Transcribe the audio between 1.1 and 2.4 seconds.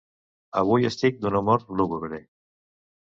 d'un humor lúgubre.